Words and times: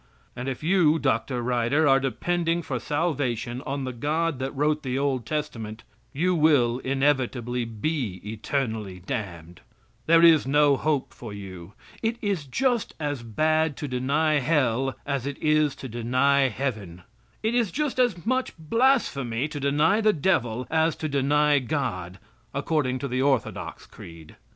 And 0.35 0.49
if 0.49 0.63
you, 0.63 0.97
Dr. 0.97 1.43
Ryder, 1.43 1.87
are 1.87 1.99
depending 1.99 2.63
for 2.63 2.79
salvation 2.79 3.61
on 3.67 3.83
the 3.83 3.93
God 3.93 4.39
that 4.39 4.51
wrote 4.55 4.81
the 4.81 4.97
Old 4.97 5.27
Testament, 5.27 5.83
you 6.11 6.33
will 6.33 6.79
inevitably 6.79 7.65
be 7.65 8.19
eternally 8.25 9.01
damned. 9.05 9.61
There 10.07 10.23
is 10.23 10.47
no 10.47 10.75
hope 10.75 11.13
for 11.13 11.33
you. 11.33 11.73
It 12.01 12.17
is 12.19 12.45
just 12.45 12.95
as 12.99 13.21
bad 13.21 13.77
to 13.77 13.87
deny 13.87 14.39
Hell 14.39 14.95
as 15.05 15.27
it 15.27 15.37
is 15.37 15.75
to 15.75 15.87
deny 15.87 16.49
Heaven. 16.49 17.03
It 17.43 17.53
is 17.53 17.69
just 17.71 17.99
as 17.99 18.25
much 18.25 18.57
blasphemy 18.57 19.47
to 19.49 19.59
deny 19.59 20.01
the 20.01 20.13
devil 20.13 20.65
as 20.71 20.95
to 20.95 21.09
deny 21.09 21.59
God, 21.59 22.17
according 22.55 22.97
to 22.97 23.07
the 23.07 23.21
orthodox 23.21 23.85
creed. 23.85 24.35